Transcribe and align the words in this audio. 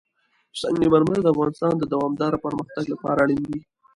سنگ 0.61 0.81
مرمر 0.91 1.19
د 1.21 1.27
افغانستان 1.33 1.73
د 1.77 1.83
دوامداره 1.93 2.37
پرمختګ 2.45 2.83
لپاره 2.93 3.19
اړین 3.23 3.41
دي. 3.49 3.59